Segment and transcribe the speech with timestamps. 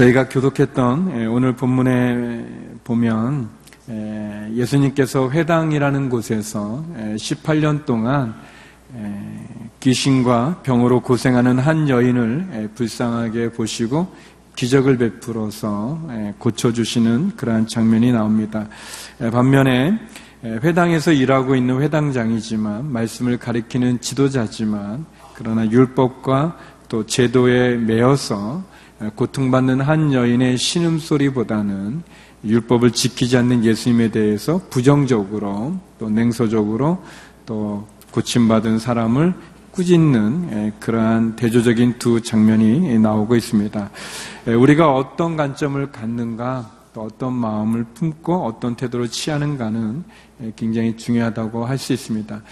[0.00, 2.44] 예, 저희가 교독했던 예, 오늘 본문에
[2.84, 3.50] 보면
[3.90, 6.82] 예, 예수님께서 회당이라는 곳에서
[7.16, 8.34] 18년 동안
[9.80, 14.12] 귀신과 병으로 고생하는 한 여인을 불쌍하게 보시고
[14.56, 16.00] 기적을 베풀어서
[16.38, 18.68] 고쳐주시는 그러한 장면이 나옵니다.
[19.18, 19.98] 반면에
[20.42, 25.04] 회당에서 일하고 있는 회당장이지만 말씀을 가리키는 지도자지만
[25.34, 26.56] 그러나 율법과
[26.88, 28.64] 또 제도에 매여서
[29.16, 32.02] 고통받는 한 여인의 신음소리보다는
[32.44, 37.02] 율법을 지키지 않는 예수님에 대해서 부정적으로 또 냉소적으로
[37.46, 39.34] 또 고침받은 사람을
[39.70, 43.90] 꾸짖는 그러한 대조적인 두 장면이 나오고 있습니다.
[44.46, 50.02] 우리가 어떤 관점을 갖는가 또 어떤 마음을 품고 어떤 태도를 취하는가는
[50.56, 52.42] 굉장히 중요하다고 할 수 있습니다.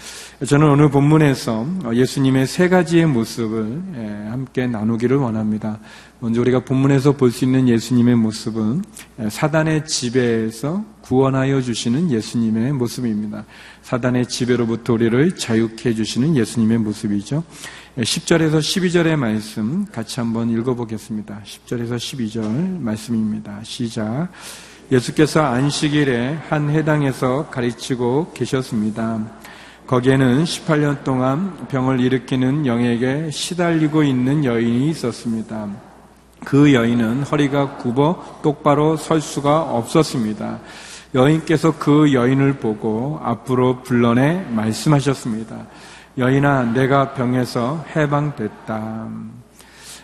[0.47, 3.81] 저는 오늘 본문에서 예수님의 세 가지의 모습을
[4.29, 5.79] 함께 나누기를 원합니다.
[6.19, 8.83] 먼저 우리가 본문에서 볼 수 있는 예수님의 모습은
[9.29, 13.45] 사단의 지배에서 구원하여 주시는 예수님의 모습입니다.
[13.81, 17.43] 사단의 지배로부터 우리를 자유케 해주시는 예수님의 모습이죠.
[18.03, 21.41] 10절에서 12절의 말씀 같이 한번 읽어보겠습니다.
[21.43, 23.59] 10절에서 12절 말씀입니다.
[23.63, 24.29] 시작.
[24.89, 29.19] 예수께서 안식일에 한 해당에서 가르치고 계셨습니다.
[29.85, 35.67] 거기에는 18년 동안 병을 일으키는 영에게 시달리고 있는 여인이 있었습니다.
[36.45, 40.61] 그 여인은 허리가 굽어 똑바로 설 수가 없었습니다.
[41.15, 45.67] 여인께서 그 여인을 보고 앞으로 불러내 말씀하셨습니다.
[46.19, 49.07] 여인아, 내가 병에서 해방됐다.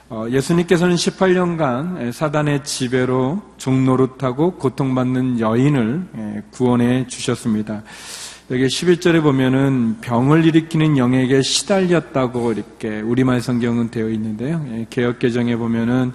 [0.08, 7.84] 어, 예수님께서는 18년간 사단의 지배로 종노릇하고 고통받는 여인을 구원해 주셨습니다.
[8.50, 14.85] 여기 11절에 보면은 병을 일으키는 영에게 시달렸다고 이렇게 우리말 성경은 되어 있는데요.
[14.89, 16.13] 개혁 개정에 보면은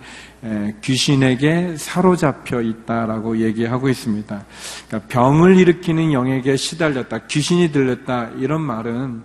[0.80, 4.44] 귀신에게 사로잡혀 있다라고 얘기하고 있습니다.
[4.86, 9.24] 그러니까 병을 일으키는 영에게 시달렸다, 귀신이 들렸다 이런 말은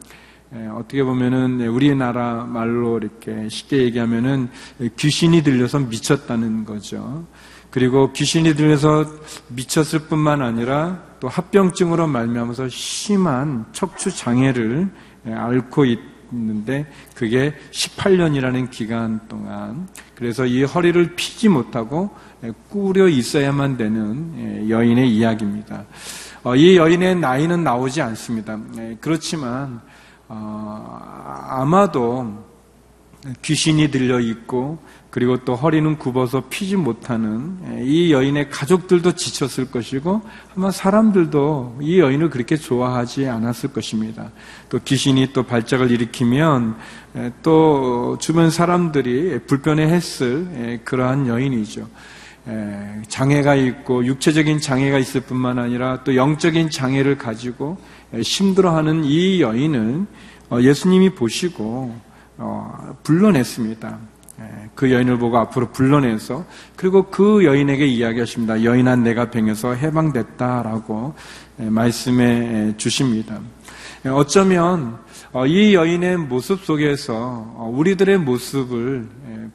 [0.76, 4.50] 어떻게 보면은 우리나라 말로 이렇게 쉽게 얘기하면은
[4.98, 7.26] 귀신이 들려서 미쳤다는 거죠.
[7.72, 9.06] 그리고 귀신이 들려서
[9.50, 14.90] 미쳤을 뿐만 아니라 또 합병증으로 말미암아서 심한 척추 장애를
[15.26, 15.86] 앓고
[16.32, 16.86] 있는데
[17.16, 22.12] 그게 18년이라는 기간 동안 그래서 이 허리를 피지 못하고
[22.70, 25.86] 꾸려 있어야만 되는 여인의 이야기입니다.
[26.44, 28.58] 어, 이 여인의 나이는 나오지 않습니다.
[29.02, 29.82] 그렇지만
[30.28, 30.98] 어,
[31.50, 32.46] 아마도
[33.42, 40.22] 귀신이 들려 있고 그리고 또 허리는 굽어서 피지 못하는 이 여인의 가족들도 지쳤을 것이고
[40.56, 44.32] 아마 사람들도 이 여인을 그렇게 좋아하지 않았을 것입니다.
[44.70, 46.76] 또 귀신이 또 발작을 일으키면
[47.42, 51.88] 또 주변 사람들이 불편해했을 그러한 여인이죠.
[53.08, 57.78] 장애가 있고 육체적인 장애가 있을 뿐만 아니라 또 영적인 장애를 가지고
[58.14, 60.06] 힘들어하는 이 여인을
[60.50, 61.96] 어, 예수님이 보시고
[62.38, 63.98] 어, 불러냈습니다.
[64.76, 66.46] 그 여인을 보고 앞으로 불러내서
[66.76, 68.64] 그리고 그 여인에게 이야기하십니다.
[68.64, 71.16] 여인아 내가 병에서 해방됐다라고
[71.58, 73.40] 말씀해 주십니다.
[74.06, 75.00] 어쩌면
[75.32, 79.08] 어, 이 여인의 모습 속에서 우리들의 모습을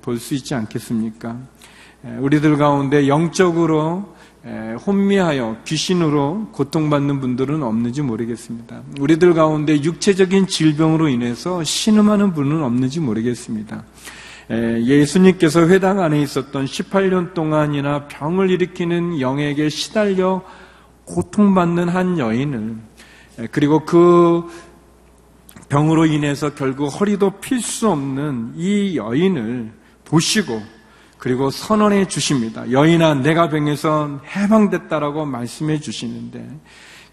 [0.02, 1.36] 볼 수 있지 않겠습니까?
[2.02, 4.14] 우리들 가운데 영적으로
[4.86, 8.82] 혼미하여 귀신으로 고통받는 분들은 없는지 모르겠습니다.
[8.98, 13.84] 우리들 가운데 육체적인 질병으로 인해서 신음하는 분은 없는지 모르겠습니다.
[14.50, 20.42] 예수님께서 회당 안에 있었던 18년 동안이나 병을 일으키는 영에게 시달려
[21.04, 22.76] 고통받는 한 여인을
[23.52, 24.44] 그리고 그
[25.68, 29.70] 병으로 인해서 결국 허리도 필 수 없는 이 여인을
[30.04, 30.60] 보시고
[31.20, 32.70] 그리고 선언해 주십니다.
[32.72, 36.48] 여인아, 내가 병에서 해방됐다라고 말씀해 주시는데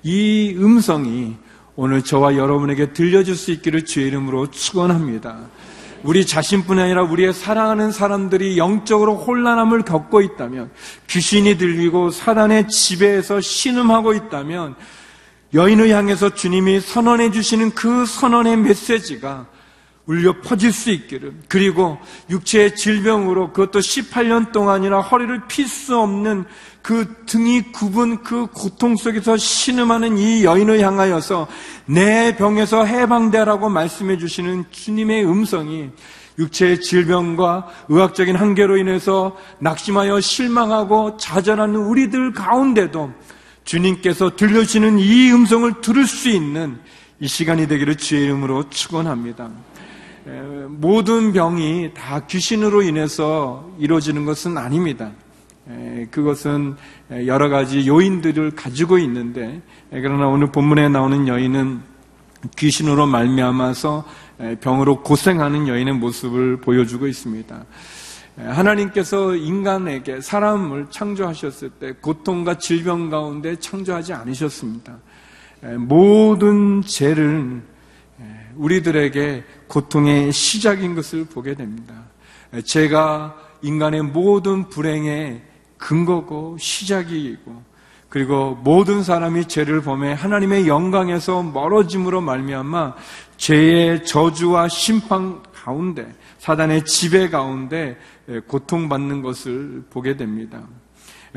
[0.01, 1.35] 이 음성이
[1.75, 5.49] 오늘 저와 여러분에게 들려줄 수 있기를 주의 이름으로 축원합니다.
[6.03, 10.71] 우리 자신뿐 아니라 우리의 사랑하는 사람들이 영적으로 혼란함을 겪고 있다면
[11.07, 14.75] 귀신이 들리고 사단의 지배에서 신음하고 있다면
[15.53, 19.47] 여인을 향해서 주님이 선언해 주시는 그 선언의 메시지가
[20.07, 21.97] 울려 퍼질 수 있기를 그리고
[22.29, 26.45] 육체의 질병으로 그것도 18년 동안이나 허리를 필 수 없는
[26.81, 31.47] 그 등이 굽은 그 고통 속에서 신음하는 이 여인을 향하여서
[31.85, 35.89] 내 병에서 해방되라고 말씀해 주시는 주님의 음성이
[36.39, 43.11] 육체의 질병과 의학적인 한계로 인해서 낙심하여 실망하고 좌절하는 우리들 가운데도
[43.65, 46.79] 주님께서 들려주시는 이 음성을 들을 수 있는
[47.19, 49.49] 이 시간이 되기를 주의 이름으로 축원합니다.
[50.27, 55.11] 에, 모든 병이 다 귀신으로 인해서 이루어지는 것은 아닙니다.
[55.69, 56.75] 에, 그것은
[57.25, 61.79] 여러 가지 요인들을 가지고 있는데 에, 그러나 오늘 본문에 나오는 여인은
[62.57, 64.05] 귀신으로 말미암아서
[64.39, 67.65] 에, 병으로 고생하는 여인의 모습을 보여주고 있습니다.
[68.39, 74.97] 에, 하나님께서 인간에게 사람을 창조하셨을 때 고통과 질병 가운데 창조하지 않으셨습니다.
[75.63, 77.76] 에, 모든 죄를 에,
[78.57, 81.93] 우리들에게 고통의 시작인 것을 보게 됩니다.
[82.53, 85.41] 에, 죄가 인간의 모든 불행의
[85.77, 87.63] 근거고 시작이고
[88.09, 92.95] 그리고 모든 사람이 죄를 범해 하나님의 영광에서 멀어짐으로 말미암아
[93.37, 96.07] 죄의 저주와 심판 가운데
[96.39, 97.97] 사단의 지배 가운데
[98.47, 100.63] 고통받는 것을 보게 됩니다.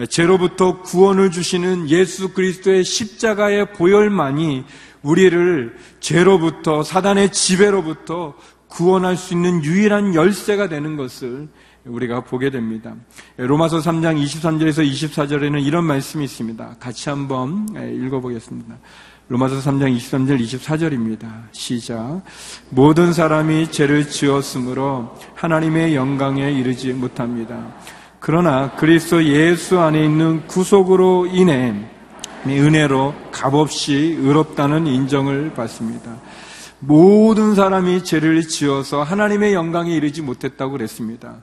[0.09, 4.65] 죄로부터 구원을 주시는 예수 그리스도의 십자가의 보혈만이
[5.03, 8.35] 우리를 죄로부터 사단의 지배로부터
[8.69, 11.49] 구원할 수 있는 유일한 열쇠가 되는 것을
[11.85, 12.95] 우리가 보게 됩니다.
[13.37, 16.77] 로마서 3장 23절에서 24절에는 이런 말씀이 있습니다.
[16.79, 18.79] 같이 한번 읽어보겠습니다.
[19.29, 21.45] 로마서 3장 23절 24절입니다.
[21.53, 22.23] 시작.
[22.69, 27.75] 모든 사람이 죄를 지었으므로 하나님의 영광에 이르지 못합니다.
[28.19, 31.89] 그러나 그리스도 예수 안에 있는 구속으로 인해
[32.47, 36.17] 은혜로 값없이 의롭다는 인정을 받습니다.
[36.81, 41.37] 모든 사람이 죄를 지어서 하나님의 영광에 이르지 못했다고 그랬습니다.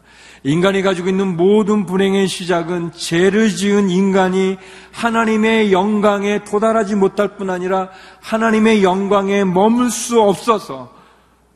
[0.44, 4.58] 인간이 가지고 있는 모든 불행의 시작은 죄를 지은 인간이
[4.92, 7.90] 하나님의 영광에 도달하지 못할 뿐 아니라
[8.22, 10.98] 하나님의 영광에 머물 수 없어서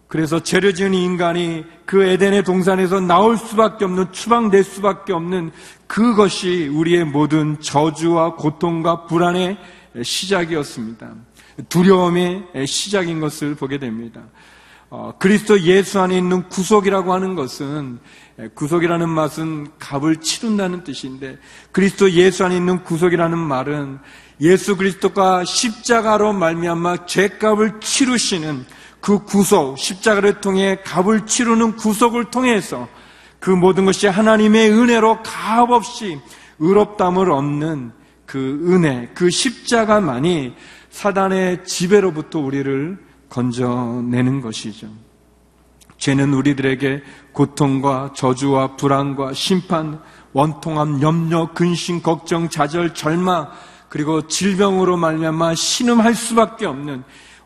[0.08, 5.52] 그래서 죄를 지은 인간이 그 에덴의 동산에서 나올 수밖에 없는 추방될 수밖에 없는
[5.92, 9.58] 그것이 우리의 모든 저주와 고통과 불안의
[10.02, 11.16] 시작이었습니다.
[11.68, 14.22] 두려움의 시작인 것을 보게 됩니다.
[14.90, 18.00] 어, 그리스도 예수 안에 있는 구속이라고 하는 것은
[18.56, 21.38] 구속이라는 맛은 값을 치른다는 뜻인데
[21.74, 24.00] 그리스도 예수 안에 있는 구속이라는 말은
[24.40, 28.66] 예수 그리스도가 십자가로 말미암아 죄값을 치르시는
[29.02, 32.88] 그 구속 십자가를 통해 값을 치르는 구속을 통해서
[33.42, 36.20] 그 모든 것이 하나님의 은혜로 값없이
[36.60, 37.92] 의롭담을 얻는
[38.28, 40.54] 그 은혜 그 십자가만이
[40.92, 43.00] 사단의 지배로부터 우리를
[43.30, 44.90] 건져내는 것이죠.
[45.98, 47.02] 죄는 우리들에게
[47.32, 50.00] 고통과 저주와 불안과 심판,
[50.34, 53.50] 원통함, 염려, 근심, 걱정, 좌절, 절망,
[53.90, 57.04] 그리고 질병으로 말미암아 신음할 수밖에 없는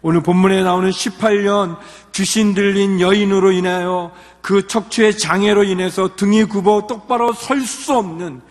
[0.08, 1.80] 오늘 본문에 나오는 18년
[2.12, 8.42] 귀신 들린 여인으로 인하여 그 척추의 장애로 인해서 등이 굽어 똑바로 설 수 없는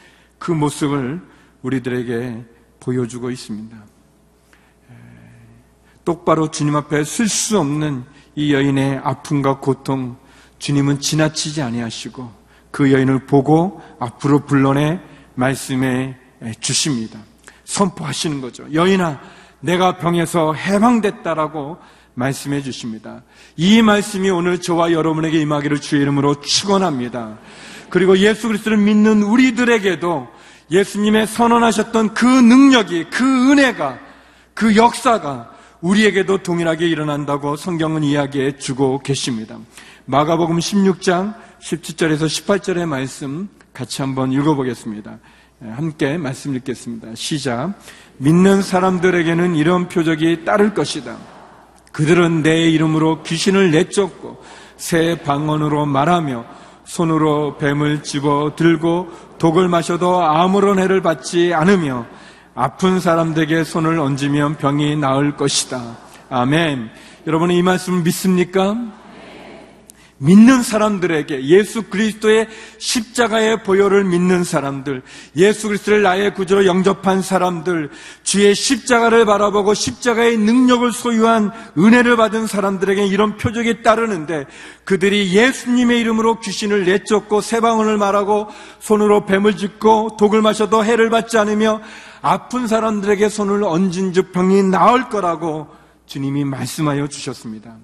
[0.41, 1.23] 그 모습을
[1.63, 2.45] 우리들에게
[2.81, 3.77] 보여주고 있습니다.
[6.05, 8.03] 똑바로 주님 앞에 쓸수 없는
[8.35, 10.17] 이 여인의 아픔과 고통
[10.59, 12.33] 주님은 지나치지 아니하시고
[12.73, 14.99] 그 여인을 보고 앞으로 불러내
[15.37, 16.17] 말씀해
[16.59, 17.21] 주십니다.
[17.65, 18.67] 선포하시는 거죠.
[18.73, 19.21] 여인아,
[19.65, 21.79] 내가 병에서 해방됐다라고
[22.15, 23.23] 말씀해 주십니다.
[23.57, 27.39] 이 말씀이 오늘 저와 여러분에게 임하기를 주의 이름으로 축원합니다.
[27.89, 30.29] 그리고 예수 그리스도를 믿는 우리들에게도
[30.71, 33.99] 예수님의 선언하셨던 그 능력이 그 은혜가
[34.53, 39.59] 그 역사가 우리에게도 동일하게 일어난다고 성경은 이야기해 주고 계십니다.
[40.07, 45.19] 마가복음 16장 17절에서 18절의 말씀 같이 한번 읽어보겠습니다.
[45.65, 47.15] 예, 함께 말씀 읽겠습니다.
[47.15, 47.75] 시작.
[48.19, 51.17] 믿는 사람들에게는 이런 표적이 따를 것이다.
[51.93, 54.43] 그들은 내 이름으로 귀신을 내쫓고
[54.77, 56.45] 새 방언으로 말하며
[56.85, 62.07] 손으로 뱀을 집어 들고 독을 마셔도 아무런 해를 받지 않으며
[62.55, 65.97] 아픈 사람들에게 손을 얹으면 병이 나을 것이다.
[66.31, 66.91] 아멘.
[67.27, 68.77] 여러분이 이 말씀 믿습니까?
[70.25, 75.03] 믿는 사람들에게 예수 그리스도의 십자가의 보혈을 믿는 사람들,
[75.37, 77.91] 예수 그리스도를 나의 구주로 영접한 사람들,
[78.23, 84.47] 주의 십자가를 바라보고 십자가의 능력을 소유한 은혜를 받은 사람들에게 이런 표적이 따르는데
[84.85, 88.49] 그들이 예수님의 이름으로 귀신을 내쫓고 세방언을 말하고
[88.81, 91.83] 손으로 뱀을 짚고 독을 마셔도 해를 받지 않으며
[92.23, 95.69] 아픈 사람들에게 손을 얹은 즉 병이 나을 거라고
[96.07, 97.77] 주님이 말씀하여 주셨습니다.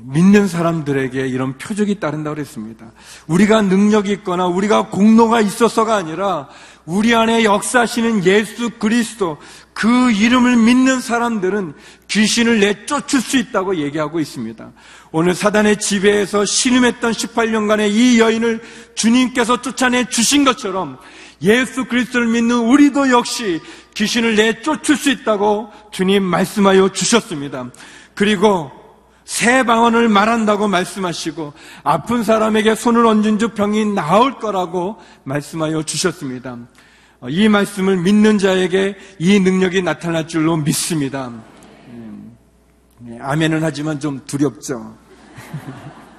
[0.00, 2.92] 믿는 사람들에게 이런 표적이 따른다고 그랬습니다.
[3.26, 6.48] 우리가 능력이 있거나 우리가 공로가 있어서가 아니라
[6.86, 9.36] 우리 안에 역사하시는 예수 그리스도
[9.74, 11.74] 그 이름을 믿는 사람들은
[12.08, 14.72] 귀신을 내쫓을 수 있다고 얘기하고 있습니다.
[15.12, 18.62] 오늘 사단의 지배에서 신음했던 18년간의 이 여인을
[18.94, 20.98] 주님께서 쫓아내 주신 것처럼
[21.42, 23.60] 예수 그리스도를 믿는 우리도 역시
[23.94, 27.70] 귀신을 내쫓을 수 있다고 주님 말씀하여 주셨습니다.
[28.14, 28.77] 그리고
[29.28, 31.52] 새 방언을 말한다고 말씀하시고
[31.84, 36.56] 아픈 사람에게 손을 얹은 즉 병이 나을 거라고 말씀하여 주셨습니다.
[37.20, 41.30] 어, 이 말씀을 믿는 자에게 이 능력이 나타날 줄로 믿습니다.
[41.88, 42.38] 음,
[43.00, 44.96] 네, 아멘은 하지만 좀 두렵죠.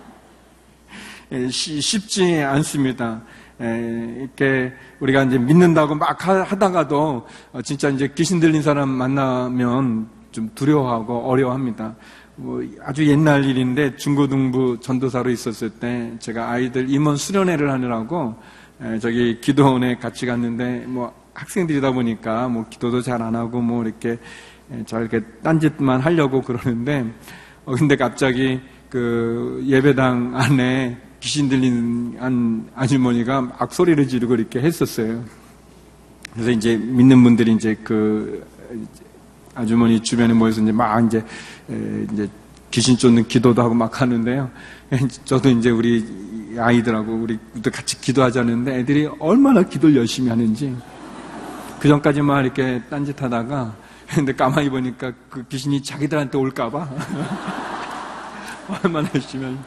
[1.31, 3.23] 예, 쉽지 않습니다.
[3.59, 10.49] 예, 이렇게 우리가 이제 믿는다고 막 하다가도 어, 진짜 이제 귀신 들린 사람 만나면 좀
[10.53, 11.95] 두려워하고 어려워합니다.
[12.41, 18.35] 뭐 아주 옛날 일인데 중고등부 전도사로 있었을 때 제가 아이들 임원 수련회를 하느라고
[19.01, 24.17] 저기 기도원에 같이 갔는데 뭐 학생들이다 보니까 뭐 기도도 잘 안 하고 뭐 이렇게
[24.85, 27.13] 잘 이렇게 딴짓만 하려고 그러는데
[27.65, 35.25] 어 근데 갑자기 그 예배당 안에 귀신 들린 한 아주머니가 막 소리를 지르고 이렇게 했었어요.
[36.31, 38.45] 그래서 이제 믿는 분들이 이제 그
[39.59, 41.23] 아주머니 주변에 모여서 이제 막 이제
[42.13, 42.29] 이제
[42.71, 44.49] 귀신 쫓는 기도도 하고 막 하는데요.
[45.25, 46.05] 저도 이제 우리
[46.57, 50.75] 아이들하고 우리 같이 기도하자는데 애들이 얼마나 기도를 열심히 하는지
[51.79, 53.75] 그 전까지만 이렇게 딴짓하다가
[54.15, 56.89] 근데 가만히 보니까 그 귀신이 자기들한테 올까봐
[58.83, 59.59] 얼마나 열심히 하는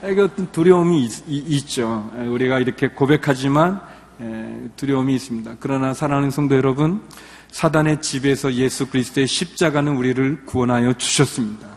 [0.00, 3.80] 그 어떤 두려움이 있, 죠 우리가 이렇게 고백하지만
[4.76, 5.56] 두려움이 있습니다.
[5.60, 7.00] 그러나 사랑하는 성도 여러분,
[7.54, 11.68] 사단의 집에서 예수 그리스도의 십자가는 우리를 구원하여 주셨습니다.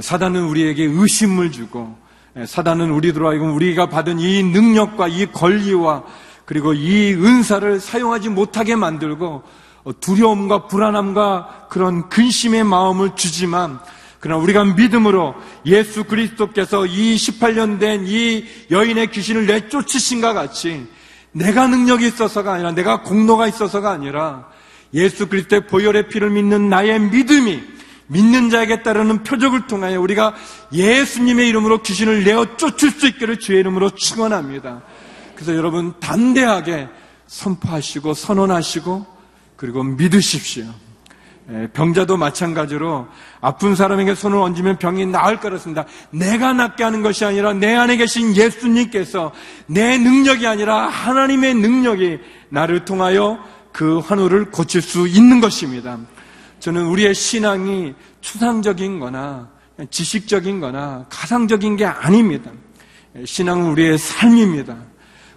[0.00, 1.96] 사단은 우리에게 의심을 주고
[2.44, 6.02] 사단은 우리들로 하여금 우리가 받은 이 능력과 이 권리와
[6.44, 9.44] 그리고 이 은사를 사용하지 못하게 만들고
[10.00, 13.78] 두려움과 불안함과 그런 근심의 마음을 주지만
[14.18, 20.88] 그러나 우리가 믿음으로 예수 그리스도께서 이 18년 된 이 여인의 귀신을 내쫓으신가 같이
[21.30, 24.50] 내가 능력이 있어서가 아니라 내가 공로가 있어서가 아니라
[24.94, 27.62] 예수 그리스도의 보혈의 피를 믿는 나의 믿음이
[28.08, 30.34] 믿는 자에게 따르는 표적을 통하여 우리가
[30.72, 34.82] 예수님의 이름으로 귀신을 내어 쫓을 수 있기를 주의 이름으로 축원합니다.
[35.36, 36.88] 그래서 여러분 담대하게
[37.28, 39.06] 선포하시고 선언하시고
[39.54, 40.64] 그리고 믿으십시오.
[41.52, 43.08] 예, 병자도 마찬가지로
[43.40, 45.84] 아픈 사람에게 손을 얹으면 병이 나을 거였습니다.
[46.10, 49.32] 내가 낫게 하는 것이 아니라 내 안에 계신 예수님께서
[49.66, 52.18] 내 능력이 아니라 하나님의 능력이
[52.50, 53.38] 나를 통하여
[53.72, 55.98] 그 환우를 고칠 수 있는 것입니다.
[56.58, 59.48] 저는 우리의 신앙이 추상적인 거나
[59.90, 62.50] 지식적인 거나 가상적인 게 아닙니다.
[63.24, 64.76] 신앙은 우리의 삶입니다.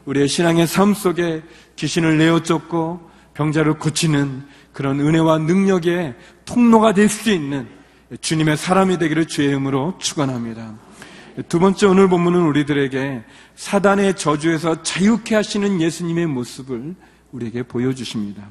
[0.06, 1.42] 우리의 신앙의 삶 속에
[1.76, 7.68] 귀신을 내어 쫓고 병자를 고치는 그런 은혜와 능력의 통로가 될 수 있는
[8.20, 10.76] 주님의 사람이 되기를 주의 이름으로 축원합니다.
[11.48, 13.24] 두 번째 오늘 본문은 우리들에게
[13.56, 16.96] 사단의 저주에서 자유케 하시는 예수님의 모습을
[17.34, 18.48] 우리에게 보여주십니다.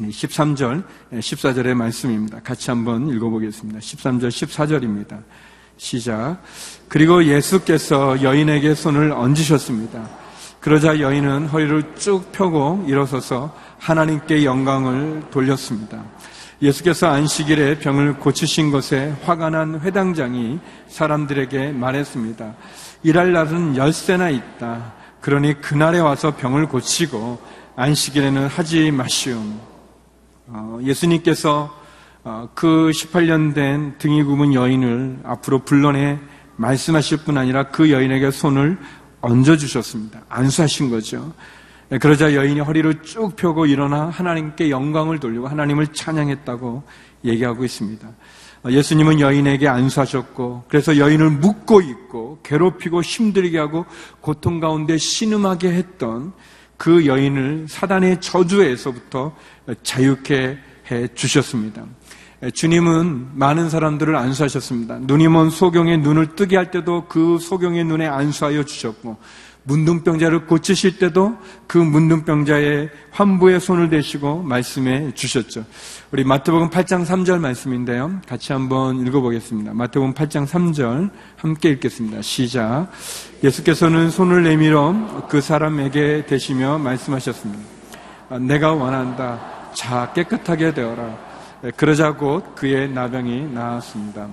[0.00, 2.40] 13절, 14절의 말씀입니다.
[2.40, 3.80] 같이 한번 읽어보겠습니다.
[3.80, 5.22] 13절, 14절입니다.
[5.76, 6.42] 시작.
[6.88, 10.08] 그리고 예수께서 여인에게 손을 얹으셨습니다.
[10.60, 16.02] 그러자 여인은 허리를 쭉 펴고 일어서서 하나님께 영광을 돌렸습니다.
[16.62, 22.54] 예수께서 안식일에 병을 고치신 것에 화가 난 회당장이 사람들에게 말했습니다.
[23.04, 24.94] 일할 날은 열세나 있다.
[25.20, 29.40] 그러니 그날에 와서 병을 고치고 안식일에는 하지 마시오.
[30.48, 31.72] 어, 예수님께서
[32.24, 36.18] 어, 그 18년 된 등이 굽은 여인을 앞으로 불러내
[36.56, 38.78] 말씀하실 뿐 아니라 그 여인에게 손을
[39.20, 40.22] 얹어주셨습니다.
[40.28, 41.32] 안수하신 거죠.
[41.88, 46.82] 네, 그러자 여인이 허리를 쭉 펴고 일어나 하나님께 영광을 돌리고 하나님을 찬양했다고
[47.26, 48.08] 얘기하고 있습니다.
[48.64, 53.86] 어, 예수님은 여인에게 안수하셨고 그래서 여인을 묶고 있고 괴롭히고 힘들게 하고
[54.20, 56.32] 고통 가운데 신음하게 했던
[56.78, 59.36] 그 여인을 사단의 저주에서부터
[59.82, 60.58] 자유케
[60.90, 61.84] 해 주셨습니다.
[62.54, 65.00] 주님은 많은 사람들을 안수하셨습니다.
[65.00, 69.18] 눈이 먼 소경의 눈을 뜨게 할 때도 그 소경의 눈에 안수하여 주셨고,
[69.64, 71.36] 문둥병자를 고치실 때도
[71.66, 75.64] 그 문둥병자의 환부에 손을 대시고 말씀해 주셨죠.
[76.10, 78.20] 우리 마태복음 8장 3절 말씀인데요.
[78.26, 79.74] 같이 한번 읽어보겠습니다.
[79.74, 82.22] 마태복음 8장 3절 함께 읽겠습니다.
[82.22, 82.88] 시작.
[83.44, 87.62] 예수께서는 손을 내밀어 그 사람에게 대시며 말씀하셨습니다.
[88.40, 89.70] 내가 원한다.
[89.74, 91.28] 자 깨끗하게 되어라.
[91.76, 94.28] 그러자 곧 그의 나병이 나았습니다.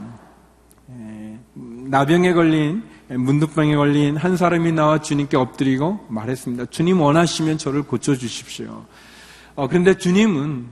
[1.89, 6.65] 나병에 걸린 문둥병에 걸린 한 사람이 나와 주님께 엎드리고 말했습니다.
[6.65, 8.85] 주님 원하시면 저를 고쳐 주십시오.
[9.55, 10.65] 어, 그런데 주님은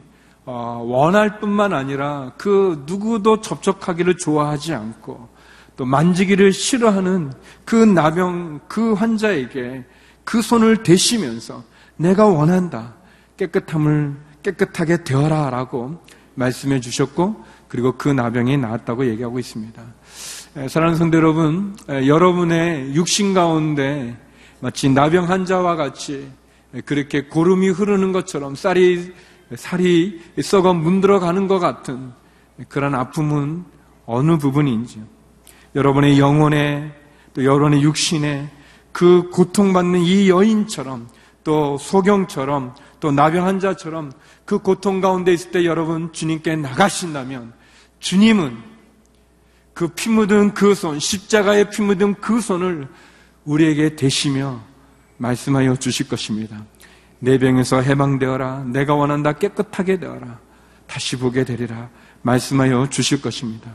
[0.45, 5.29] 어, 원할 뿐만 아니라 그 누구도 접촉하기를 좋아하지 않고
[5.77, 7.31] 또 만지기를 싫어하는
[7.65, 9.85] 그 나병 그 환자에게
[10.23, 11.63] 그 손을 대시면서
[11.97, 12.95] 내가 원한다
[13.37, 16.01] 깨끗함을 깨끗하게 되어라 라고
[16.35, 19.81] 말씀해 주셨고 그리고 그 나병이 나았다고 얘기하고 있습니다.
[20.53, 24.15] 사랑하는 성도 여러분, 여러분의 육신 가운데
[24.60, 26.29] 마치 나병 환자와 같이
[26.86, 29.13] 그렇게 고름이 흐르는 것처럼 쌀이
[29.55, 32.12] 살이 썩어 문들어가는 것 같은
[32.69, 33.65] 그런 아픔은
[34.05, 35.03] 어느 부분인지요?
[35.74, 36.91] 여러분의 영혼에
[37.33, 38.48] 또 여러분의 육신에
[38.91, 41.07] 그 고통받는 이 여인처럼
[41.43, 44.12] 또 소경처럼 또 나병 환자처럼
[44.45, 47.53] 그 고통 가운데 있을 때 여러분 주님께 나가신다면
[48.00, 48.73] 주님은
[49.74, 52.88] 그 피 묻은 그 손, 십자가에 피 묻은 그 손을
[53.46, 54.62] 우리에게 대시며
[55.18, 56.63] 말씀하여 주실 것입니다.
[57.20, 58.65] 내 병에서 해방되어라.
[58.68, 59.34] 내가 원한다.
[59.34, 60.39] 깨끗하게 되어라.
[60.88, 61.89] 다시 보게 되리라.
[62.22, 63.72] 말씀하여 주실 것입니다.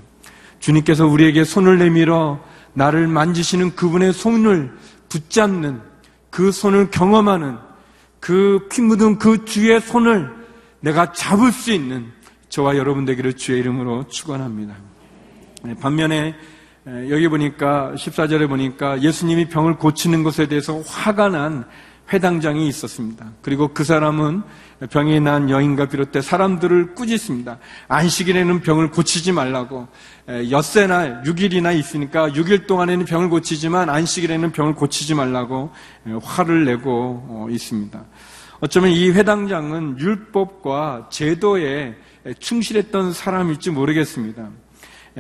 [0.61, 2.41] 주님께서 우리에게 손을 내밀어
[2.75, 4.73] 나를 만지시는 그분의 손을
[5.09, 5.81] 붙잡는
[6.31, 7.57] 그 손을 경험하는
[8.21, 10.31] 그 피 묻은 그 주의 손을
[10.81, 12.13] 내가 잡을 수 있는
[12.49, 14.75] 저와 여러분 되기를 주의 이름으로 축원합니다.
[15.63, 16.35] 네, 반면에
[17.11, 21.65] 여기 보니까 14절에 보니까 예수님이 병을 고치는 것에 대해서 화가 난
[22.13, 23.33] 회당장이 있었습니다.
[23.43, 24.43] 그리고 그 사람은
[24.89, 27.59] 병이 난 여인과 비롯해 사람들을 꾸짖습니다.
[27.89, 29.89] 안식일에는 병을 고치지 말라고.
[30.51, 35.71] 엿새 날 6일이나 있으니까 6일 동안에는 병을 고치지만 안식일에는 병을 고치지 말라고
[36.23, 38.03] 화를 내고 어, 있습니다.
[38.61, 41.97] 어쩌면 이 회당장은 율법과 제도에
[42.39, 44.49] 충실했던 사람일지 모르겠습니다.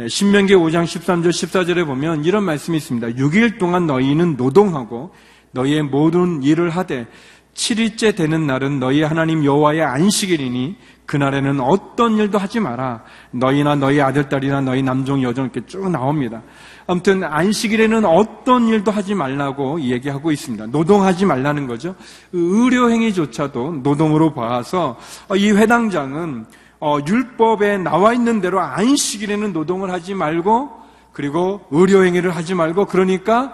[0.06, 3.08] 신명기 5장 13절 14절에 보면 이런 말씀이 있습니다.
[3.08, 5.12] 6일 동안 너희는 노동하고
[5.50, 7.06] 너희의 모든 일을 하되
[7.54, 10.76] 7일째 되는 날은 너희 하나님 여호와의 안식일이니
[11.06, 13.02] 그날에는 어떤 일도 하지 마라.
[13.32, 16.42] 너희나 너희 아들, 딸이나 너희 남종, 여종 이렇게 쭉 나옵니다.
[16.86, 20.66] 아무튼 안식일에는 어떤 일도 하지 말라고 얘기하고 있습니다.
[20.66, 21.96] 노동하지 말라는 거죠.
[22.32, 24.96] 의료 행위조차도 노동으로 봐서
[25.34, 26.46] 이 회당장은
[26.80, 30.70] 어, 율법에 나와 있는 대로 안식일에는 노동을 하지 말고
[31.12, 33.52] 그리고 의료 행위를 하지 말고 그러니까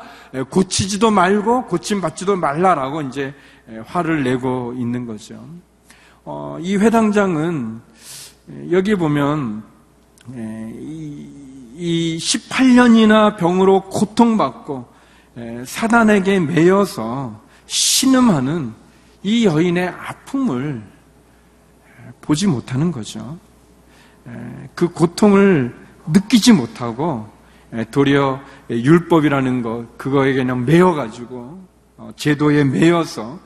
[0.51, 3.35] 고치지도 말고 고침 받지도 말라라고 이제
[3.87, 5.43] 화를 내고 있는 거죠.
[6.25, 7.81] 어, 이 회당장은
[8.71, 9.63] 여기 보면
[11.77, 14.87] 이 18년이나 병으로 고통받고
[15.65, 18.75] 사단에게 매여서 신음하는
[19.23, 20.94] 이 여인의 아픔을
[22.25, 23.39] 보지 못하는 거죠.
[24.75, 25.75] 그 고통을
[26.07, 27.29] 느끼지 못하고
[27.91, 33.39] 도리어 율법이라는 것 그거에 그냥 매여가지고 어, 제도에 매여서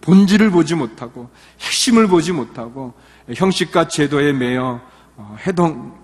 [0.00, 2.94] 본질을 보지 못하고 핵심을 보지 못하고
[3.32, 4.80] 형식과 제도에 매여
[5.16, 5.96] 어, 해동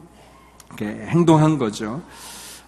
[0.80, 2.02] 행동한 거죠.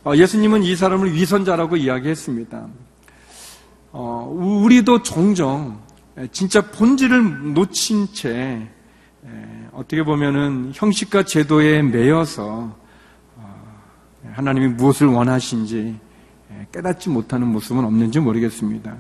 [0.05, 2.67] 어, 예수님은 이 사람을 위선자라고 이야기했습니다.
[3.93, 5.81] 우리도 종종
[6.31, 8.69] 진짜 본질을 놓친 채
[9.73, 12.75] 어떻게 보면은 형식과 제도에 매여서
[14.33, 15.99] 하나님이 무엇을 원하신지
[16.73, 18.97] 깨닫지 못하는 모습은 없는지 모르겠습니다.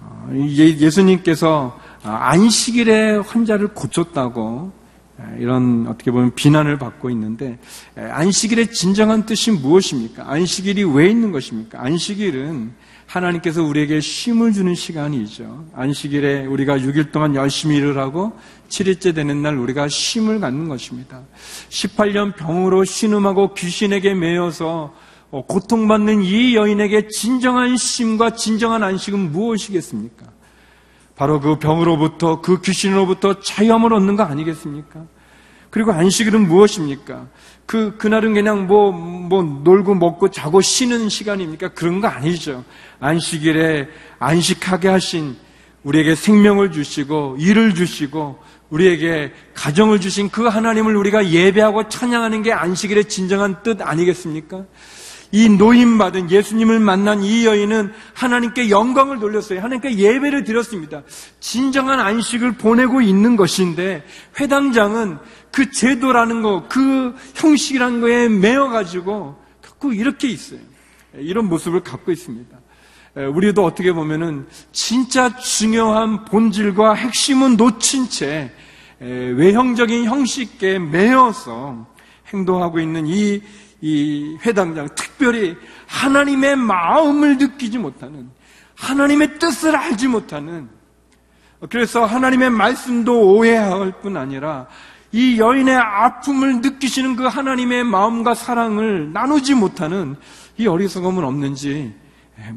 [0.00, 4.72] 어, 예수님께서 안식일에 환자를 고쳤다고
[5.38, 7.58] 이런 어떻게 보면 비난을 받고 있는데
[7.96, 10.30] 안식일의 진정한 뜻이 무엇입니까?
[10.30, 11.82] 안식일이 왜 있는 것입니까?
[11.82, 12.72] 안식일은
[13.08, 15.66] 하나님께서 우리에게 쉼을 주는 시간이죠.
[15.74, 18.32] 안식일에 우리가 6일 동안 열심히 일을 하고
[18.68, 21.22] 7일째 되는 날 우리가 쉼을 갖는 것입니다.
[21.70, 24.94] 18년 병으로 신음하고 귀신에게 매여서
[25.30, 30.26] 어, 고통받는 이 여인에게 진정한 쉼과 진정한 안식은 무엇이겠습니까?
[31.16, 35.04] 바로 그 병으로부터 그 귀신으로부터 자유함을 얻는 거 아니겠습니까?
[35.70, 37.26] 그리고 안식일은 무엇입니까?
[37.66, 41.68] 그, 그날은 그냥 뭐, 뭐, 놀고 먹고 자고 쉬는 시간입니까?
[41.68, 42.64] 그런 거 아니죠.
[43.00, 45.36] 안식일에 안식하게 하신
[45.82, 48.38] 우리에게 생명을 주시고, 일을 주시고,
[48.70, 54.64] 우리에게 가정을 주신 그 하나님을 우리가 예배하고 찬양하는 게 안식일의 진정한 뜻 아니겠습니까?
[55.30, 59.60] 이 노임받은 예수님을 만난 이 여인은 하나님께 영광을 돌렸어요.
[59.60, 61.02] 하나님께 예배를 드렸습니다.
[61.40, 64.04] 진정한 안식을 보내고 있는 것인데
[64.40, 65.18] 회당장은
[65.52, 70.60] 그 제도라는 거, 그 형식이라는 거에 매여가지고 자꾸 이렇게 있어요.
[71.14, 72.56] 이런 모습을 갖고 있습니다.
[73.34, 78.52] 우리도 어떻게 보면은 진짜 중요한 본질과 핵심은 놓친 채
[79.00, 81.86] 외형적인 형식에 매여서
[82.32, 83.42] 행동하고 있는 이,
[83.80, 88.30] 이 회당장, 특별히 하나님의 마음을 느끼지 못하는,
[88.76, 90.68] 하나님의 뜻을 알지 못하는,
[91.70, 94.66] 그래서 하나님의 말씀도 오해할 뿐 아니라
[95.10, 100.16] 이 여인의 아픔을 느끼시는 그 하나님의 마음과 사랑을 나누지 못하는
[100.56, 101.94] 이 어리석음은 없는지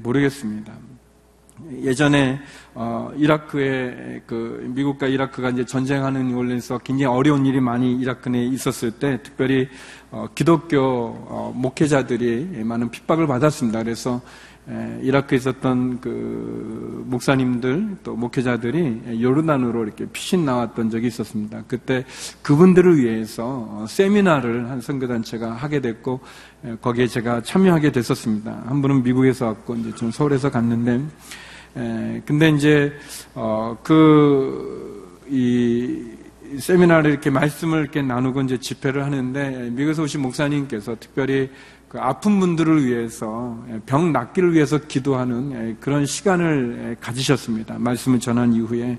[0.04, 0.74] 모르겠습니다.
[1.84, 2.40] 예전에
[2.74, 8.92] 어, 이라크에 그 미국과 이라크가 이제 전쟁하는 원래서 굉장히 어려운 일이 많이 이라크 내에 있었을
[8.92, 9.68] 때 특별히
[10.10, 13.84] 어, 기독교 어, 목회자들이 많은 핍박을 받았습니다.
[13.84, 14.22] 그래서
[14.70, 21.64] 에, 이라크에 있었던 그 목사님들 또 목회자들이 요르단으로 이렇게 피신 나왔던 적이 있었습니다.
[21.68, 22.06] 그때
[22.42, 26.22] 그분들을 위해서 어, 세미나를 한 선교단체가 하게 됐고
[26.64, 28.64] 에, 거기에 제가 참여하게 됐었습니다.
[28.66, 31.02] 한 분은 미국에서 왔고 이제 좀 서울에서 갔는데
[31.78, 32.94] 에, 근데 이제
[33.34, 35.32] 어, 그이
[36.60, 41.50] 세미나를 이렇게 말씀을 이렇게 나누고 이제 집회를 하는데 미국에서 오신 목사님께서 특별히
[41.88, 47.78] 그 아픈 분들을 위해서 병 낫기를 위해서 기도하는 그런 시간을 가지셨습니다.
[47.80, 48.98] 말씀을 전한 이후에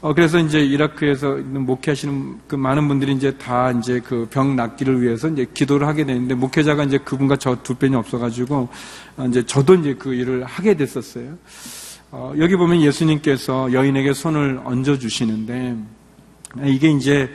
[0.00, 5.28] 어 그래서 이제 이라크에서 목회하시는 그 많은 분들이 이제 다 이제 그 병 낫기를 위해서
[5.28, 8.68] 이제 기도를 하게 되는데 목회자가 이제 그분과 저두 팬이 없어가지고
[9.28, 11.36] 이제 저도 이제 그 일을 하게 됐었어요.
[12.14, 15.76] 어 여기 보면 예수님께서 여인에게 손을 얹어 주시는데
[16.64, 17.30] 이게 이제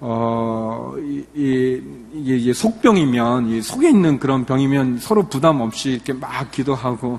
[0.00, 1.82] 어, 이, 이,
[2.14, 7.18] 이제 속병이면, 이 속에 있는 그런 병이면 서로 부담 없이 이렇게 막 기도하고,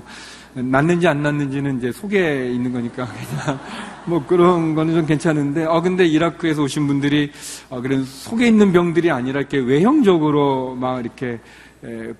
[0.54, 3.60] 낫는지 안 낫는지는 이제 속에 있는 거니까 그냥
[4.06, 7.30] 뭐 그런 거는 좀 괜찮은데, 어, 근데 이라크에서 오신 분들이,
[7.68, 11.38] 어, 그런 속에 있는 병들이 아니라 이렇게 외형적으로 막 이렇게 에,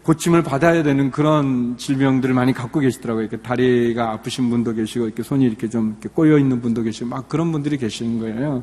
[0.02, 3.24] 고침을 받아야 되는 그런 질병들을 많이 갖고 계시더라고요.
[3.24, 7.28] 이렇게 다리가 아프신 분도 계시고, 이렇게 손이 이렇게 좀 이렇게 꼬여 있는 분도 계시고, 막
[7.28, 8.62] 그런 분들이 계시는 거예요.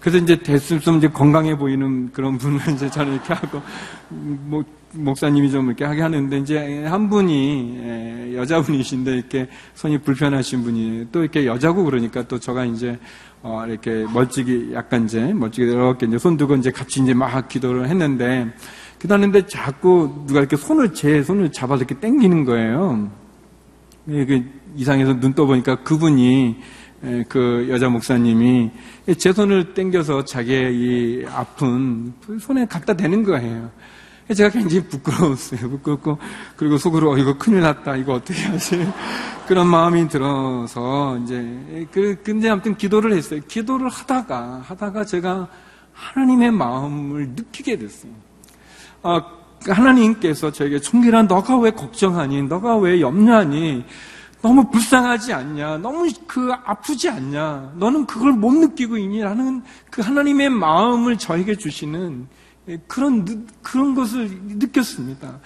[0.00, 3.62] 그래서 이제 대수좀 이제 건강해 보이는 그런 분을 이제 저는 이렇게 하고,
[4.08, 11.20] 뭐, 목사님이 좀 이렇게 하게 하는데, 이제 한 분이, 여자분이신데, 이렇게 손이 불편하신 분이, 또
[11.22, 12.98] 이렇게 여자고 그러니까 또 저가 이제,
[13.42, 17.88] 어, 이렇게 멀찍이, 약간 이제, 멀찍이 이렇게 이제 손 두고 이제 같이 이제 막 기도를
[17.88, 18.52] 했는데,
[19.02, 23.10] 기도하는데 자꾸 누가 이렇게 손을, 제 손을 잡아서 이렇게 당기는 거예요.
[24.06, 24.44] 그
[24.76, 26.56] 이상해서 눈 떠보니까 그분이,
[27.28, 28.70] 그 여자 목사님이
[29.18, 33.70] 제 손을 땡겨서 자기의 이 아픈 손에 갖다 대는 거예요.
[34.32, 35.68] 제가 굉장히 부끄러웠어요.
[35.68, 36.18] 부끄럽고,
[36.56, 37.96] 그리고 속으로, 어, 이거 큰일 났다.
[37.96, 38.88] 이거 어떻게 하지?
[39.48, 43.40] 그런 마음이 들어서, 이제, 그, 근데 아무튼 기도를 했어요.
[43.48, 45.48] 기도를 하다가, 하다가 제가
[45.92, 48.12] 하나님의 마음을 느끼게 됐어요.
[49.02, 49.20] 아,
[49.66, 52.42] 하나님께서 저에게 총기란 너가 왜 걱정하니?
[52.42, 53.84] 너가 왜 염려하니?
[54.40, 55.78] 너무 불쌍하지 않냐?
[55.78, 57.74] 너무 그 아프지 않냐?
[57.76, 59.20] 너는 그걸 못 느끼고 있니?
[59.22, 62.26] 라는 그 하나님의 마음을 저에게 주시는
[62.86, 65.40] 그런, 그런 것을 느꼈습니다.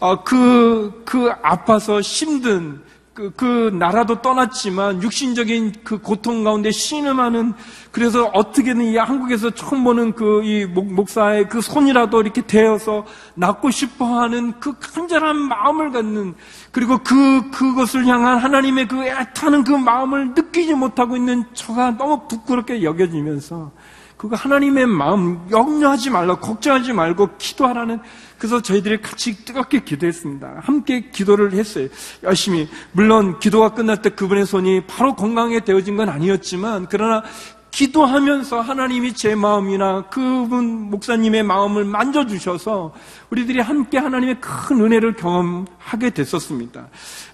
[0.00, 2.82] 아, 그, 그 아파서 힘든
[3.18, 7.52] 그, 그 나라도 떠났지만 육신적인 그 고통 가운데 신음하는
[7.90, 13.04] 그래서 어떻게든 이 한국에서 처음 보는 그 이 목사의 그 손이라도 이렇게 대어서
[13.34, 16.34] 낫고 싶어 하는 그 간절한 마음을 갖는
[16.72, 22.82] 그리고 그, 그것을 향한 하나님의 그 애타는 그 마음을 느끼지 못하고 있는 저가 너무 부끄럽게
[22.82, 23.72] 여겨지면서
[24.18, 28.00] 그거 하나님의 마음 염려하지 말라 걱정하지 말고 기도하라는
[28.36, 30.60] 그래서 저희들이 같이 뜨겁게 기도했습니다.
[30.62, 31.88] 함께 기도를 했어요.
[32.24, 37.22] 열심히 물론 기도가 끝날 때 그분의 손이 바로 건강에 되어진 건 아니었지만 그러나
[37.70, 42.94] 기도하면서 하나님이 제 마음이나 그분 목사님의 마음을 만져주셔서
[43.30, 46.88] 우리들이 함께 하나님의 큰 은혜를 경험하게 됐었습니다.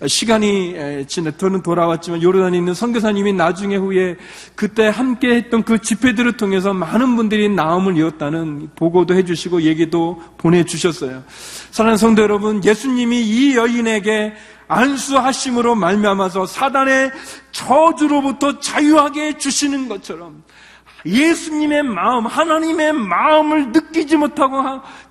[0.06, 4.16] 시간이 지나 저는 돌아왔지만 요르단에 있는 선교사님이 나중에 후에
[4.54, 11.22] 그때 함께 했던 그 집회들을 통해서 많은 분들이 나음을 이었다는 보고도 해주시고 얘기도 보내주셨어요.
[11.70, 14.34] 사랑하는 성도 여러분, 예수님이 이 여인에게
[14.68, 17.12] 안수하심으로 말미암아서 사단의
[17.53, 20.42] 저주로부터 자유하게 주시는 것처럼
[21.07, 24.62] 예수님의 마음, 하나님의 마음을 느끼지 못하고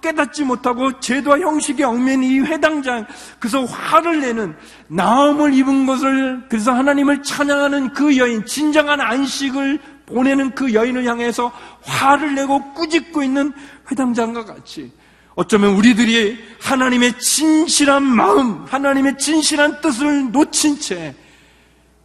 [0.02, 3.06] 깨닫지 못하고 제도와 형식에 얽매인 이 회당장,
[3.39, 4.56] 그래서 화를 내는
[4.88, 11.52] 나음을 입은 것을 그래서 하나님을 찬양하는 그 여인, 진정한 안식을 보내는 그 여인을 향해서
[11.84, 13.54] 화를 내고 꾸짖고 있는
[13.89, 14.92] 회당장과 같이
[15.36, 21.15] 어쩌면 우리들이 하나님의 진실한 마음, 하나님의 진실한 뜻을 놓친 채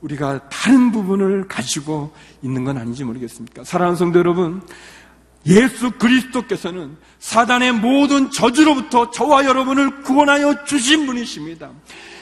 [0.00, 3.64] 우리가 다른 부분을 가지고 있는 건 아닌지 모르겠습니까?
[3.64, 4.62] 사랑하는 성도 여러분,
[5.46, 11.70] 예수 그리스도께서는 사단의 모든 저주로부터 저와 여러분을 구원하여 주신 분이십니다.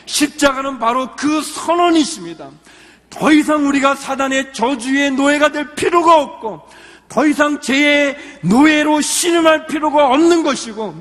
[0.06, 2.50] 십자가는 바로 그 선언이십니다.
[3.10, 6.62] 더 이상 우리가 사단의 저주의 노예가 될 필요가 없고
[7.08, 10.94] 더 이상 죄의 노예로 신음할 필요가 없는 것이고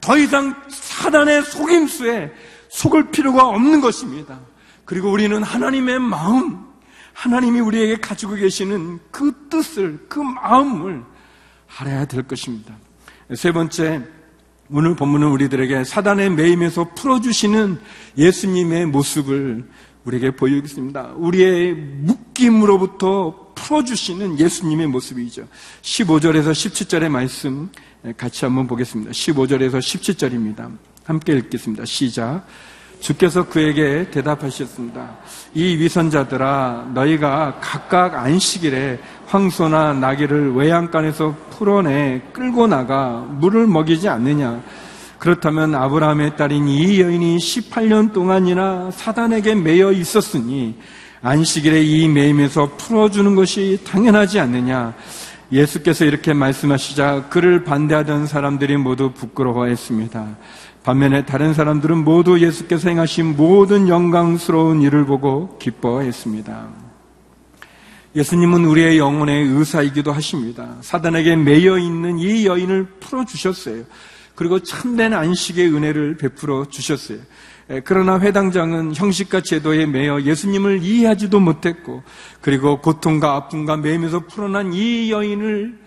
[0.00, 2.32] 더 이상 사단의 속임수에
[2.68, 4.40] 속을 필요가 없는 것입니다.
[4.84, 6.66] 그리고 우리는 하나님의 마음,
[7.12, 11.02] 하나님이 우리에게 가지고 계시는 그 뜻을, 그 마음을
[11.78, 12.74] 알아야 될 것입니다.
[13.34, 14.02] 세 번째,
[14.70, 17.78] 오늘 본문은 우리들에게 사단의 매임에서 풀어주시는
[18.16, 19.68] 예수님의 모습을
[20.04, 21.12] 우리에게 보이고 있습니다.
[21.16, 25.46] 우리의 묶임으로부터 풀어주시는 예수님의 모습이죠.
[25.82, 27.70] 15절에서 17절의 말씀
[28.16, 29.12] 같이 한번 보겠습니다.
[29.12, 30.76] 15절에서 17절입니다.
[31.04, 31.84] 함께 읽겠습니다.
[31.84, 32.46] 시작.
[33.00, 35.18] 주께서 그에게 대답하셨습니다.
[35.54, 44.62] 이 위선자들아, 너희가 각각 안식일에 황소나 나귀를 외양간에서 풀어내 끌고 나가 물을 먹이지 않느냐?
[45.18, 50.78] 그렇다면 아브라함의 딸인 이 여인이 18년 동안이나 사단에게 매여 있었으니
[51.22, 54.94] 안식일에 이 매임에서 풀어주는 것이 당연하지 않느냐?
[55.52, 60.36] 예수께서 이렇게 말씀하시자 그를 반대하던 사람들이 모두 부끄러워했습니다.
[60.82, 66.68] 반면에 다른 사람들은 모두 예수께서 행하신 모든 영광스러운 일을 보고 기뻐했습니다.
[68.16, 70.76] 예수님은 우리의 영혼의 의사이기도 하십니다.
[70.80, 73.84] 사단에게 매여 있는 이 여인을 풀어주셨어요.
[74.34, 77.18] 그리고 참된 안식의 은혜를 베풀어 주셨어요.
[77.84, 82.02] 그러나 회당장은 형식과 제도에 매여 예수님을 이해하지도 못했고,
[82.40, 85.78] 그리고 고통과 아픔과 매임에서 풀어난 이 여인을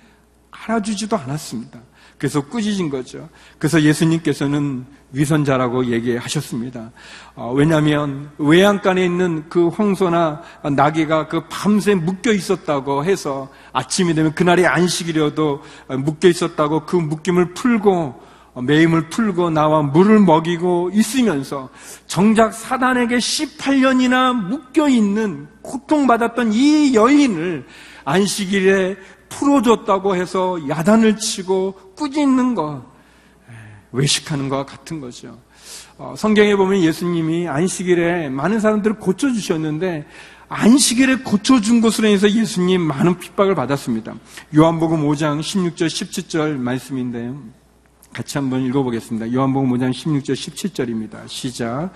[0.52, 1.80] 알아주지도 않았습니다.
[2.17, 3.30] 그래서 꾸짖은 거죠.
[3.60, 6.91] 그래서 예수님께서는 위선자라고 얘기하셨습니다.
[7.36, 10.41] 어, 왜냐하면 외양간에 있는 그 황소나
[10.76, 15.62] 나귀가 그 밤새 묶여 있었다고 해서 아침이 되면 그날이 안식이려도
[16.00, 18.24] 묶여 있었다고 그 묶임을 풀고
[18.62, 21.70] 매임을 풀고 나와 물을 먹이고 있으면서
[22.08, 27.65] 정작 사단에게 18년이나 묶여 있는 고통받았던 이 여인을
[28.06, 28.96] 안식일에
[29.30, 32.84] 풀어줬다고 해서 야단을 치고 꾸짖는 것,
[33.91, 35.38] 외식하는 것과 같은 거죠.
[35.98, 40.06] 어, 성경에 보면 예수님이 안식일에 많은 사람들을 고쳐주셨는데
[40.48, 44.13] 안식일에 고쳐준 것으로 인해서 예수님 많은 핍박을 받았습니다.
[44.56, 47.41] 요한복음 5장 16절 17절 말씀인데요.
[48.15, 49.34] 같이 한번 읽어보겠습니다.
[49.34, 51.28] 요한복음 5장 16절 17절입니다.
[51.28, 51.89] 시작.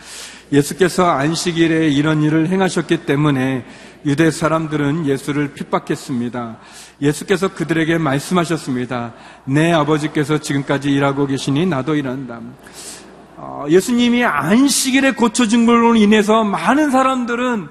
[0.52, 3.64] 예수께서 안식일에 이런 일을 행하셨기 때문에
[4.06, 6.58] 유대 사람들은 예수를 핍박했습니다.
[7.02, 9.14] 예수께서 그들에게 말씀하셨습니다.
[9.46, 12.42] 내 아버지께서 지금까지 일하고 계시니 나도 일한다.
[13.38, 17.70] 어, 예수님이 안식일에 고쳐진 걸로 인해서 많은 사람들은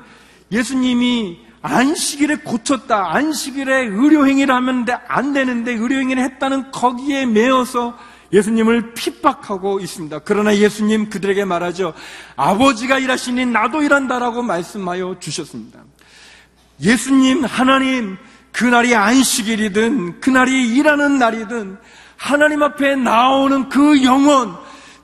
[0.50, 3.14] 예수님이 안식일에 고쳤다.
[3.14, 7.94] 안식일에 의료행위를 하면 안 되는데 의료행위를 했다는 거기에 매어서
[8.32, 10.20] 예수님을 핍박하고 있습니다.
[10.20, 11.94] 그러나 예수님 그들에게 말하죠.
[12.36, 15.80] 아버지가 일하시니 나도 일한다라고 말씀하여 주셨습니다.
[16.80, 18.16] 예수님, 하나님,
[18.52, 21.78] 그날이 안식일이든 그날이 일하는 날이든
[22.16, 24.54] 하나님 앞에 나오는 그 영혼,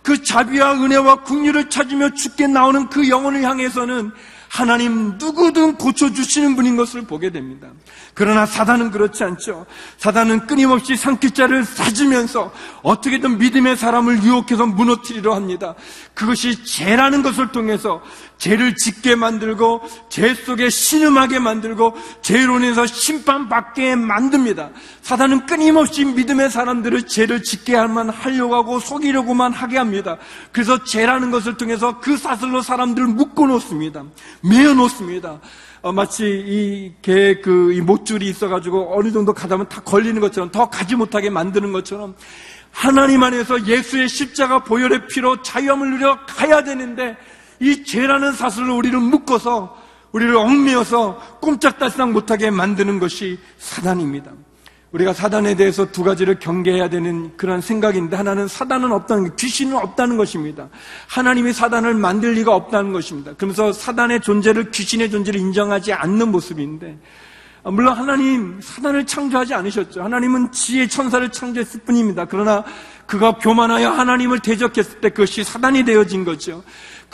[0.02, 4.12] 그 자비와 은혜와 국리를 찾으며 죽게 나오는 그 영혼을 향해서는
[4.54, 7.66] 하나님 누구든 고쳐주시는 분인 것을 보게 됩니다.
[8.14, 9.66] 그러나 사단은 그렇지 않죠.
[9.98, 12.52] 사단은 끊임없이 상기자를 사주면서
[12.84, 15.74] 어떻게든 믿음의 사람을 유혹해서 무너뜨리려 합니다.
[16.14, 18.00] 그것이 죄라는 것을 통해서
[18.38, 24.70] 죄를 짓게 만들고 죄 속에 신음하게 만들고 죄로 인해서 심판받게 만듭니다.
[25.02, 30.18] 사단은 끊임없이 믿음의 사람들을 죄를 짓게 할만 하려고 하고 속이려고만 하게 합니다.
[30.52, 34.04] 그래서 죄라는 것을 통해서 그 사슬로 사람들을 묶어 놓습니다.
[34.42, 35.40] 매어 놓습니다.
[35.84, 36.24] 어, 마치
[37.02, 42.14] 이개그 목줄이 있어가지고 어느 정도 가다 보면 다 걸리는 것처럼 더 가지 못하게 만드는 것처럼
[42.70, 47.16] 하나님 안에서 예수의 십자가 보혈의 피로 자유함을 누려 가야 되는데
[47.60, 49.76] 이 죄라는 사슬로 우리를 묶어서
[50.12, 54.32] 우리를 얽매어서 꼼짝달싹 못하게 만드는 것이 사단입니다.
[54.92, 60.68] 우리가 사단에 대해서 두 가지를 경계해야 되는 그런 생각인데 하나는 사단은 없다는 귀신은 없다는 것입니다.
[61.08, 63.34] 하나님이 사단을 만들 리가 없다는 것입니다.
[63.34, 66.96] 그러면서 사단의 존재를 귀신의 존재를 인정하지 않는 모습인데
[67.64, 70.00] 물론 하나님 사단을 창조하지 않으셨죠.
[70.00, 72.26] 하나님은 지혜 천사를 창조했을 뿐입니다.
[72.26, 72.62] 그러나
[73.06, 76.62] 그가 교만하여 하나님을 대적했을 때 그것이 사단이 되어진 거죠.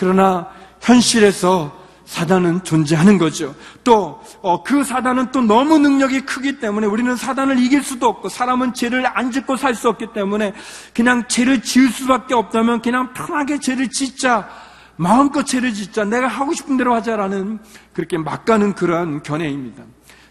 [0.01, 0.49] 그러나
[0.81, 3.55] 현실에서 사단은 존재하는 거죠.
[3.85, 8.73] 또그 어, 그 사단은 또 너무 능력이 크기 때문에 우리는 사단을 이길 수도 없고 사람은
[8.73, 10.55] 죄를 안 짓고 살 수 없기 때문에
[10.95, 14.49] 그냥 죄를 지을 수밖에 없다면 그냥 편하게 죄를 짓자.
[14.97, 16.05] 마음껏 죄를 짓자.
[16.05, 17.59] 내가 하고 싶은 대로 하자라는
[17.93, 19.85] 그렇게 막 가는 그러한 견해입니다.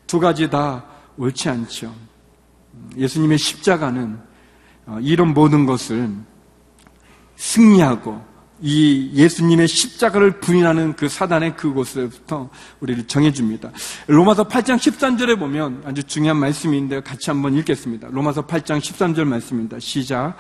[0.08, 0.84] 두 가지 다
[1.16, 1.94] 옳지 않죠.
[2.98, 4.20] 예수님의 십자가는
[4.88, 6.10] 어, 이런 모든 것을
[7.36, 8.29] 승리하고
[8.62, 12.50] 이 예수님의 십자가를 부인하는 그 사단의 그곳에부터
[12.82, 13.72] 우리를 정해줍니다.
[14.08, 18.10] 로마서 8장 13절에 보면 아주 중요한 말씀인데 같이 한번 읽겠습니다.
[18.12, 19.80] 로마서 8장 13절 말씀입니다.
[19.80, 20.36] 시작.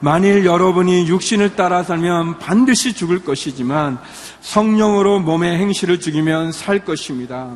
[0.00, 3.98] 만일 여러분이 육신을 따라 살면 반드시 죽을 것이지만
[4.40, 7.54] 성령으로 몸의 행실을 죽이면 살 것입니다.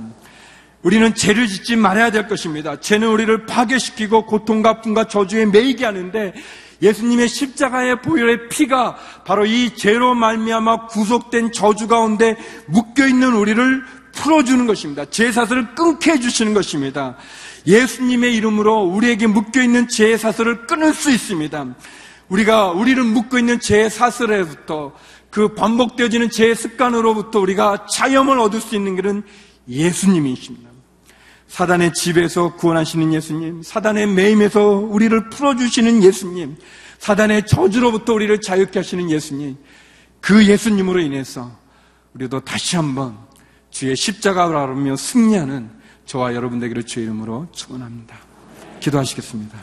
[0.82, 2.78] 우리는 죄를 짓지 말아야 될 것입니다.
[2.78, 6.32] 죄는 우리를 파괴시키고 고통과 아픔과 저주에 매이게 하는데
[6.82, 12.36] 예수님의 십자가의 보혈의 피가 바로 이 죄로 말미암아 구속된 저주 가운데
[12.66, 15.04] 묶여 있는 우리를 풀어주는 것입니다.
[15.06, 17.16] 죄 사슬을 끊게 해주시는 것입니다.
[17.66, 21.66] 예수님의 이름으로 우리에게 묶여 있는 죄 사슬을 끊을 수 있습니다.
[22.28, 24.92] 우리가 우리를 묶고 있는 죄 사슬에부터
[25.30, 29.22] 그 반복되어지는 죄 습관으로부터 우리가 자염을 얻을 수 있는 길은
[29.68, 30.65] 예수님이십니다.
[31.48, 36.56] 사단의 집에서 구원하시는 예수님, 사단의 매임에서 우리를 풀어주시는 예수님,
[36.98, 39.56] 사단의 저주로부터 우리를 자유케 하시는 예수님,
[40.20, 41.50] 그 예수님으로 인해서
[42.14, 43.16] 우리도 다시 한번
[43.70, 45.70] 주의 십자가를 알으며 승리하는
[46.06, 48.16] 저와 여러분 되기를 주의 이름으로 축원합니다.
[48.80, 49.58] 기도하시겠습니다.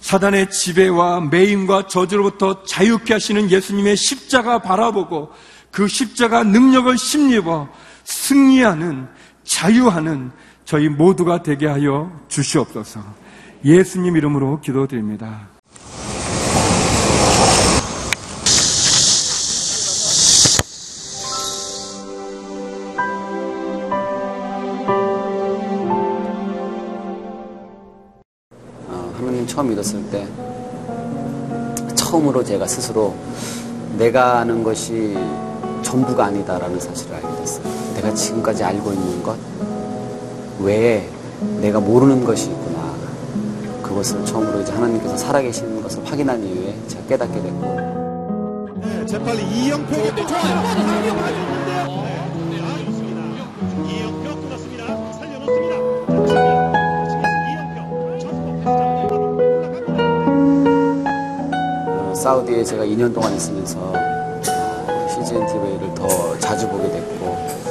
[0.00, 5.32] 사단의 지배와 매임과 저주로부터 자유케 하시는 예수님의 십자가 바라보고
[5.70, 7.68] 그 십자가 능력을 심입어
[8.04, 9.08] 승리하는
[9.46, 10.32] 자유하는
[10.64, 13.00] 저희 모두가 되게 하여 주시옵소서.
[13.64, 15.48] 예수님 이름으로 기도드립니다.
[28.88, 30.26] 어, 하나님 처음 믿었을 때
[31.94, 33.16] 처음으로 제가 스스로
[33.96, 35.16] 내가 아는 것이
[35.82, 37.35] 전부가 아니다라는 사실을 알게.
[38.06, 39.36] 내가 지금까지 알고 있는 것
[40.60, 41.08] 외에
[41.60, 42.94] 내가 모르는 것이 있구나.
[43.82, 47.76] 그것을 처음으로 이제 하나님께서 살아계시는 것을 확인한 이후에 제가 깨닫게 됐고.
[48.80, 50.76] 네, 재빨리 이영표에게 또 좋아요.
[62.14, 67.65] 사우디에 제가 2년 동안 있으면서 어, CGN TV를 더 자주 보게 됐고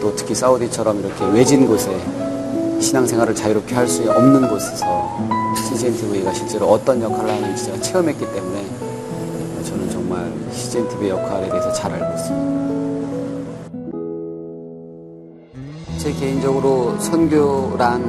[0.00, 1.90] 또 특히 사우디처럼 이렇게 외진 곳에
[2.80, 5.18] 신앙생활을 자유롭게 할 수 없는 곳에서
[5.56, 8.66] CGN TV가 실제로 어떤 역할을 하는지 제가 체험했기 때문에
[9.64, 12.58] 저는 정말 CGN TV의 역할에 대해서 잘 알고 있습니다.
[15.98, 18.02] 제 개인적으로 선교란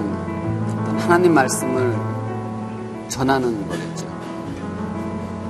[0.99, 1.95] 하나님 말씀을
[3.07, 4.05] 전하는 거겠죠.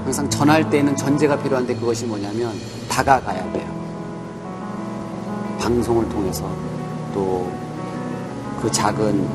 [0.06, 2.54] 항상 전할 때에는 전제가 필요한데 그것이 뭐냐면
[2.90, 3.69] 다가가야 돼요.
[5.70, 6.50] 방송을 통해서
[7.14, 7.70] 또
[8.62, 9.26] 그 작은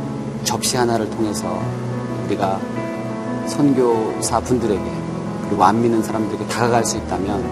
[0.44, 1.58] 접시 하나를 통해서
[2.26, 2.60] 우리가
[3.46, 4.84] 선교사 분들에게
[5.48, 7.42] 그리고 안 믿는 사람들에게 다가갈 수 있다면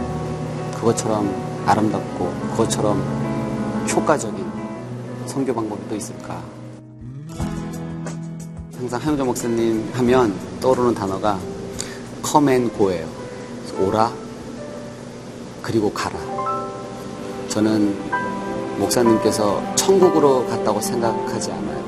[0.74, 3.02] 그것처럼 아름답고 그것처럼
[3.90, 4.44] 효과적인
[5.24, 6.42] 선교 방법이 또 있을까?
[8.76, 11.38] 항상 하영정 목사님 하면 떠오르는 단어가
[12.76, 13.06] go예요.
[13.80, 14.12] 오라
[15.62, 16.18] 그리고 가라.
[17.48, 18.31] 저는
[18.82, 21.84] 목사님께서 천국으로 갔다고 생각하지 않아요.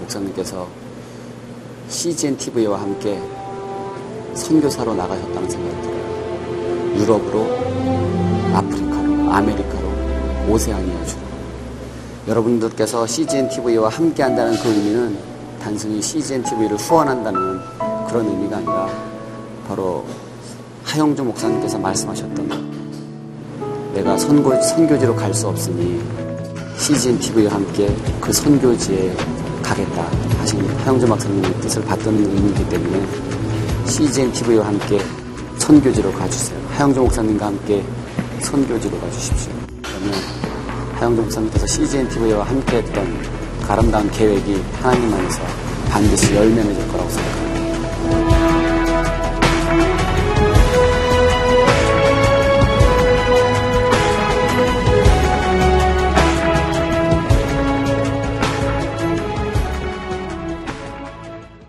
[0.00, 0.66] 목사님께서
[1.88, 3.20] CGN TV와 함께
[4.34, 6.96] 선교사로 나가셨다는 생각이 들어요.
[6.96, 7.46] 유럽으로,
[8.54, 9.88] 아프리카로, 아메리카로,
[10.50, 11.20] 오세아니아 주로.
[12.28, 15.18] 여러분들께서 CGN TV와 함께 한다는 그 의미는
[15.62, 17.60] 단순히 CGN TV를 후원한다는
[18.06, 18.88] 그런 의미가 아니라
[19.66, 20.04] 바로
[20.84, 22.77] 하영주 목사님께서 말씀하셨던 것.
[23.94, 26.00] 내가 선고, 선교지로 갈 수 없으니
[26.78, 29.14] CGN TV와 함께 그 선교지에
[29.62, 30.06] 가겠다
[30.38, 33.06] 하신 하영주 목사님의 뜻을 받드는 의미이기 때문에
[33.86, 35.00] CGN TV와 함께
[35.58, 36.58] 선교지로 가주세요.
[36.70, 37.84] 하영주 목사님과 함께
[38.40, 39.52] 선교지로 가주십시오.
[39.82, 40.14] 그러면
[40.94, 43.04] 하영주 목사님께서 CGN TV와 함께 했던
[43.66, 45.40] 그 아름다운 계획이 하나님 안에서
[45.90, 47.47] 반드시 열매 맺을 거라고 생각합니다.